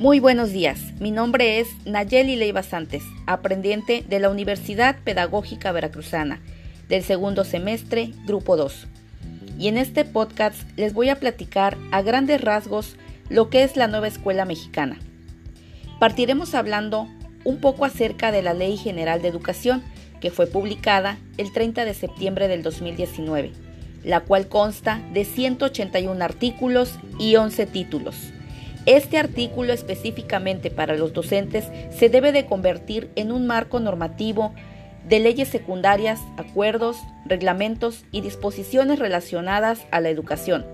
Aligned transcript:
Muy 0.00 0.18
buenos 0.18 0.50
días, 0.50 0.80
mi 0.98 1.10
nombre 1.10 1.60
es 1.60 1.68
Nayeli 1.84 2.34
Leiva 2.34 2.62
Santes, 2.62 3.02
aprendiente 3.26 4.02
de 4.08 4.18
la 4.18 4.30
Universidad 4.30 4.96
Pedagógica 5.04 5.72
Veracruzana, 5.72 6.40
del 6.88 7.02
segundo 7.02 7.44
semestre, 7.44 8.14
Grupo 8.24 8.56
2. 8.56 8.86
Y 9.58 9.68
en 9.68 9.76
este 9.76 10.06
podcast 10.06 10.56
les 10.78 10.94
voy 10.94 11.10
a 11.10 11.20
platicar 11.20 11.76
a 11.92 12.00
grandes 12.00 12.40
rasgos 12.40 12.96
lo 13.28 13.50
que 13.50 13.62
es 13.62 13.76
la 13.76 13.88
nueva 13.88 14.08
escuela 14.08 14.46
mexicana. 14.46 14.96
Partiremos 15.98 16.54
hablando 16.54 17.06
un 17.44 17.60
poco 17.60 17.84
acerca 17.84 18.32
de 18.32 18.40
la 18.40 18.54
Ley 18.54 18.78
General 18.78 19.20
de 19.20 19.28
Educación, 19.28 19.82
que 20.22 20.30
fue 20.30 20.46
publicada 20.46 21.18
el 21.36 21.52
30 21.52 21.84
de 21.84 21.92
septiembre 21.92 22.48
del 22.48 22.62
2019, 22.62 23.52
la 24.02 24.20
cual 24.20 24.48
consta 24.48 25.02
de 25.12 25.26
181 25.26 26.24
artículos 26.24 26.98
y 27.18 27.36
11 27.36 27.66
títulos 27.66 28.32
este 28.96 29.18
artículo 29.18 29.72
específicamente 29.72 30.68
para 30.68 30.96
los 30.96 31.12
docentes 31.12 31.64
se 31.96 32.08
debe 32.08 32.32
de 32.32 32.46
convertir 32.46 33.08
en 33.14 33.30
un 33.30 33.46
marco 33.46 33.78
normativo 33.78 34.52
de 35.08 35.20
leyes 35.20 35.46
secundarias, 35.46 36.18
acuerdos, 36.36 36.96
reglamentos 37.24 38.04
y 38.10 38.20
disposiciones 38.20 38.98
relacionadas 38.98 39.80
a 39.92 40.00
la 40.00 40.08
educación. 40.08 40.66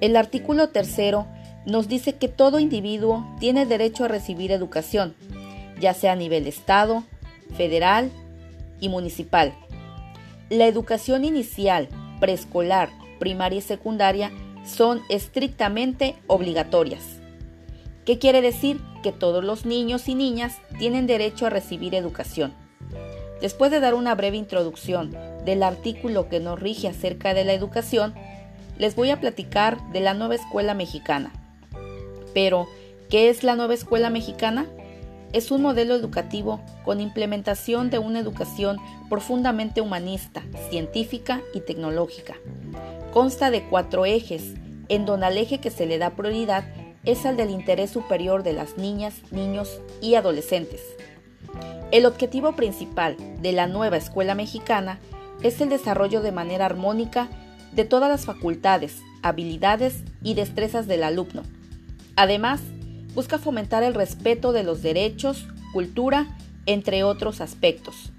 El 0.00 0.16
artículo 0.16 0.68
tercero 0.68 1.26
nos 1.64 1.88
dice 1.88 2.14
que 2.14 2.28
todo 2.28 2.60
individuo 2.60 3.26
tiene 3.40 3.66
derecho 3.66 4.04
a 4.04 4.08
recibir 4.08 4.52
educación, 4.52 5.16
ya 5.80 5.94
sea 5.94 6.12
a 6.12 6.16
nivel 6.16 6.46
Estado, 6.46 7.02
federal 7.56 8.08
y 8.78 8.88
municipal. 8.88 9.52
La 10.48 10.66
educación 10.66 11.24
inicial, 11.24 11.88
preescolar, 12.20 12.90
primaria 13.18 13.58
y 13.58 13.62
secundaria 13.62 14.30
son 14.64 15.02
estrictamente 15.08 16.14
obligatorias. 16.28 17.15
¿Qué 18.06 18.20
quiere 18.20 18.40
decir? 18.40 18.80
Que 19.02 19.10
todos 19.10 19.42
los 19.42 19.66
niños 19.66 20.08
y 20.08 20.14
niñas 20.14 20.58
tienen 20.78 21.08
derecho 21.08 21.44
a 21.44 21.50
recibir 21.50 21.92
educación. 21.92 22.54
Después 23.40 23.72
de 23.72 23.80
dar 23.80 23.94
una 23.94 24.14
breve 24.14 24.36
introducción 24.36 25.10
del 25.44 25.64
artículo 25.64 26.28
que 26.28 26.38
nos 26.38 26.60
rige 26.60 26.86
acerca 26.86 27.34
de 27.34 27.44
la 27.44 27.52
educación, 27.52 28.14
les 28.78 28.94
voy 28.94 29.10
a 29.10 29.20
platicar 29.20 29.90
de 29.90 29.98
la 29.98 30.14
nueva 30.14 30.36
escuela 30.36 30.72
mexicana. 30.72 31.32
Pero, 32.32 32.68
¿qué 33.10 33.28
es 33.28 33.42
la 33.42 33.56
nueva 33.56 33.74
escuela 33.74 34.08
mexicana? 34.08 34.66
Es 35.32 35.50
un 35.50 35.62
modelo 35.62 35.96
educativo 35.96 36.60
con 36.84 37.00
implementación 37.00 37.90
de 37.90 37.98
una 37.98 38.20
educación 38.20 38.78
profundamente 39.10 39.80
humanista, 39.80 40.44
científica 40.70 41.42
y 41.54 41.60
tecnológica. 41.60 42.36
Consta 43.12 43.50
de 43.50 43.64
cuatro 43.64 44.06
ejes, 44.06 44.54
en 44.88 45.06
donde 45.06 45.26
al 45.26 45.38
eje 45.38 45.58
que 45.58 45.72
se 45.72 45.86
le 45.86 45.98
da 45.98 46.10
prioridad 46.10 46.64
es 47.06 47.24
el 47.24 47.36
del 47.36 47.50
interés 47.50 47.90
superior 47.90 48.42
de 48.42 48.52
las 48.52 48.76
niñas, 48.76 49.14
niños 49.30 49.80
y 50.02 50.16
adolescentes. 50.16 50.82
El 51.92 52.04
objetivo 52.04 52.52
principal 52.56 53.16
de 53.40 53.52
la 53.52 53.68
nueva 53.68 53.96
escuela 53.96 54.34
mexicana 54.34 54.98
es 55.42 55.60
el 55.60 55.68
desarrollo 55.68 56.20
de 56.20 56.32
manera 56.32 56.66
armónica 56.66 57.28
de 57.72 57.84
todas 57.84 58.10
las 58.10 58.26
facultades, 58.26 58.98
habilidades 59.22 60.02
y 60.22 60.34
destrezas 60.34 60.88
del 60.88 61.04
alumno. 61.04 61.42
Además, 62.16 62.60
busca 63.14 63.38
fomentar 63.38 63.82
el 63.84 63.94
respeto 63.94 64.52
de 64.52 64.64
los 64.64 64.82
derechos, 64.82 65.46
cultura, 65.72 66.36
entre 66.66 67.04
otros 67.04 67.40
aspectos. 67.40 68.12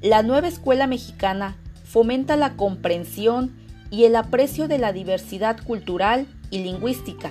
La 0.00 0.24
nueva 0.24 0.48
escuela 0.48 0.88
mexicana 0.88 1.56
fomenta 1.84 2.36
la 2.36 2.56
comprensión 2.56 3.52
y 3.90 4.04
el 4.04 4.16
aprecio 4.16 4.66
de 4.66 4.78
la 4.78 4.92
diversidad 4.92 5.62
cultural 5.62 6.26
y 6.50 6.60
lingüística, 6.64 7.30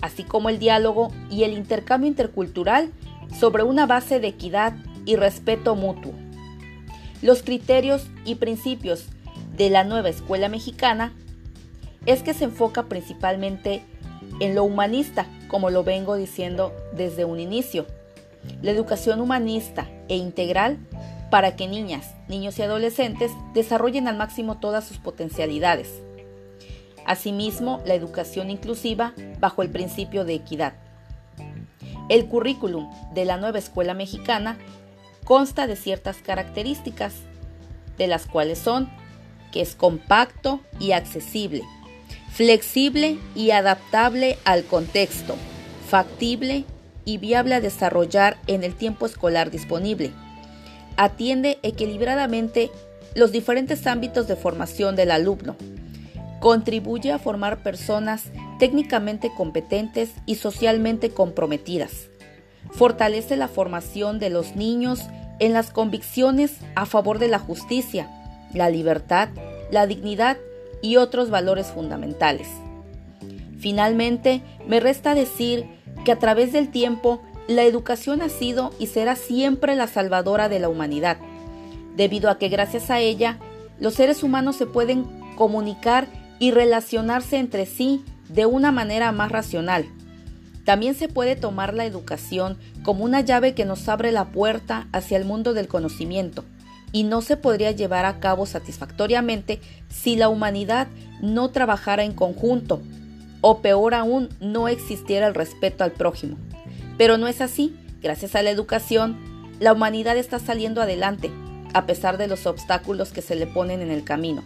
así 0.00 0.24
como 0.24 0.48
el 0.48 0.58
diálogo 0.58 1.12
y 1.30 1.44
el 1.44 1.52
intercambio 1.52 2.08
intercultural 2.08 2.90
sobre 3.38 3.62
una 3.62 3.86
base 3.86 4.20
de 4.20 4.28
equidad 4.28 4.74
y 5.04 5.16
respeto 5.16 5.76
mutuo. 5.76 6.12
Los 7.22 7.42
criterios 7.42 8.06
y 8.24 8.36
principios 8.36 9.06
de 9.56 9.70
la 9.70 9.84
nueva 9.84 10.08
escuela 10.08 10.48
mexicana 10.48 11.12
es 12.06 12.22
que 12.22 12.34
se 12.34 12.44
enfoca 12.44 12.84
principalmente 12.84 13.82
en 14.40 14.54
lo 14.54 14.64
humanista, 14.64 15.26
como 15.48 15.70
lo 15.70 15.84
vengo 15.84 16.16
diciendo 16.16 16.72
desde 16.92 17.24
un 17.24 17.40
inicio. 17.40 17.86
La 18.62 18.70
educación 18.70 19.20
humanista 19.20 19.86
e 20.08 20.16
integral 20.16 20.78
para 21.30 21.56
que 21.56 21.68
niñas, 21.68 22.14
niños 22.28 22.58
y 22.58 22.62
adolescentes 22.62 23.32
desarrollen 23.54 24.08
al 24.08 24.16
máximo 24.16 24.58
todas 24.58 24.84
sus 24.84 24.98
potencialidades. 24.98 26.02
Asimismo, 27.10 27.82
la 27.86 27.94
educación 27.94 28.50
inclusiva 28.50 29.14
bajo 29.40 29.62
el 29.62 29.68
principio 29.68 30.24
de 30.24 30.34
equidad. 30.34 30.74
El 32.08 32.26
currículum 32.26 32.88
de 33.12 33.24
la 33.24 33.36
nueva 33.36 33.58
escuela 33.58 33.94
mexicana 33.94 34.56
consta 35.24 35.66
de 35.66 35.74
ciertas 35.74 36.18
características, 36.18 37.14
de 37.98 38.06
las 38.06 38.26
cuales 38.26 38.60
son 38.60 38.88
que 39.50 39.60
es 39.60 39.74
compacto 39.74 40.60
y 40.78 40.92
accesible, 40.92 41.64
flexible 42.30 43.18
y 43.34 43.50
adaptable 43.50 44.38
al 44.44 44.62
contexto, 44.62 45.34
factible 45.88 46.64
y 47.04 47.18
viable 47.18 47.56
a 47.56 47.60
desarrollar 47.60 48.38
en 48.46 48.62
el 48.62 48.76
tiempo 48.76 49.04
escolar 49.04 49.50
disponible. 49.50 50.12
Atiende 50.96 51.58
equilibradamente 51.64 52.70
los 53.16 53.32
diferentes 53.32 53.88
ámbitos 53.88 54.28
de 54.28 54.36
formación 54.36 54.94
del 54.94 55.10
alumno. 55.10 55.56
Contribuye 56.40 57.12
a 57.12 57.18
formar 57.18 57.62
personas 57.62 58.24
técnicamente 58.58 59.30
competentes 59.36 60.10
y 60.26 60.36
socialmente 60.36 61.10
comprometidas. 61.10 62.08
Fortalece 62.72 63.36
la 63.36 63.48
formación 63.48 64.18
de 64.18 64.30
los 64.30 64.56
niños 64.56 65.00
en 65.38 65.52
las 65.52 65.70
convicciones 65.70 66.56
a 66.74 66.86
favor 66.86 67.18
de 67.18 67.28
la 67.28 67.38
justicia, 67.38 68.08
la 68.54 68.70
libertad, 68.70 69.28
la 69.70 69.86
dignidad 69.86 70.36
y 70.82 70.96
otros 70.96 71.30
valores 71.30 71.68
fundamentales. 71.68 72.48
Finalmente, 73.58 74.42
me 74.66 74.80
resta 74.80 75.14
decir 75.14 75.66
que 76.04 76.12
a 76.12 76.18
través 76.18 76.52
del 76.52 76.70
tiempo 76.70 77.20
la 77.48 77.64
educación 77.64 78.22
ha 78.22 78.28
sido 78.28 78.70
y 78.78 78.86
será 78.86 79.16
siempre 79.16 79.74
la 79.74 79.86
salvadora 79.86 80.48
de 80.48 80.60
la 80.60 80.68
humanidad, 80.68 81.18
debido 81.96 82.30
a 82.30 82.38
que 82.38 82.48
gracias 82.48 82.90
a 82.90 83.00
ella 83.00 83.38
los 83.78 83.94
seres 83.94 84.22
humanos 84.22 84.56
se 84.56 84.66
pueden 84.66 85.04
comunicar 85.36 86.06
y 86.40 86.50
relacionarse 86.50 87.36
entre 87.36 87.66
sí 87.66 88.04
de 88.28 88.46
una 88.46 88.72
manera 88.72 89.12
más 89.12 89.30
racional. 89.30 89.86
También 90.64 90.94
se 90.94 91.06
puede 91.06 91.36
tomar 91.36 91.74
la 91.74 91.84
educación 91.84 92.58
como 92.82 93.04
una 93.04 93.20
llave 93.20 93.54
que 93.54 93.64
nos 93.64 93.88
abre 93.88 94.10
la 94.10 94.32
puerta 94.32 94.88
hacia 94.92 95.16
el 95.16 95.24
mundo 95.24 95.54
del 95.54 95.68
conocimiento 95.68 96.44
y 96.92 97.04
no 97.04 97.20
se 97.20 97.36
podría 97.36 97.70
llevar 97.70 98.04
a 98.04 98.18
cabo 98.18 98.46
satisfactoriamente 98.46 99.60
si 99.88 100.16
la 100.16 100.28
humanidad 100.28 100.88
no 101.20 101.50
trabajara 101.50 102.04
en 102.04 102.12
conjunto 102.12 102.82
o 103.40 103.62
peor 103.62 103.94
aún 103.94 104.28
no 104.40 104.68
existiera 104.68 105.26
el 105.26 105.34
respeto 105.34 105.84
al 105.84 105.92
prójimo. 105.92 106.36
Pero 106.98 107.16
no 107.16 107.28
es 107.28 107.40
así, 107.40 107.76
gracias 108.02 108.34
a 108.34 108.42
la 108.42 108.50
educación, 108.50 109.18
la 109.60 109.72
humanidad 109.72 110.16
está 110.16 110.38
saliendo 110.38 110.82
adelante, 110.82 111.30
a 111.72 111.86
pesar 111.86 112.18
de 112.18 112.26
los 112.26 112.46
obstáculos 112.46 113.12
que 113.12 113.22
se 113.22 113.36
le 113.36 113.46
ponen 113.46 113.80
en 113.80 113.90
el 113.90 114.04
camino. 114.04 114.42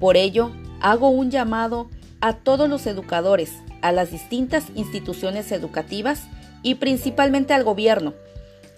Por 0.00 0.16
ello, 0.16 0.52
hago 0.80 1.08
un 1.10 1.30
llamado 1.30 1.88
a 2.20 2.34
todos 2.34 2.68
los 2.68 2.86
educadores, 2.86 3.52
a 3.82 3.92
las 3.92 4.10
distintas 4.10 4.66
instituciones 4.74 5.52
educativas 5.52 6.24
y 6.62 6.76
principalmente 6.76 7.54
al 7.54 7.64
gobierno, 7.64 8.14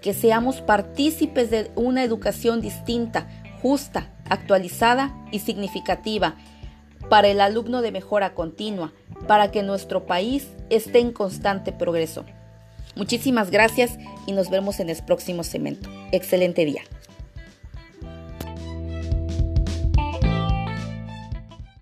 que 0.02 0.14
seamos 0.14 0.60
partícipes 0.60 1.50
de 1.50 1.70
una 1.74 2.02
educación 2.02 2.60
distinta, 2.60 3.28
justa, 3.62 4.08
actualizada 4.28 5.14
y 5.32 5.40
significativa 5.40 6.36
para 7.08 7.28
el 7.28 7.40
alumno 7.40 7.82
de 7.82 7.92
mejora 7.92 8.34
continua, 8.34 8.92
para 9.26 9.50
que 9.50 9.62
nuestro 9.62 10.06
país 10.06 10.48
esté 10.70 11.00
en 11.00 11.12
constante 11.12 11.72
progreso. 11.72 12.24
Muchísimas 12.94 13.50
gracias 13.50 13.98
y 14.26 14.32
nos 14.32 14.50
vemos 14.50 14.80
en 14.80 14.90
el 14.90 14.96
próximo 15.02 15.42
segmento. 15.42 15.88
Excelente 16.12 16.64
día. 16.64 16.82